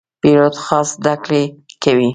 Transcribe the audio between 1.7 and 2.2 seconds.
کوي.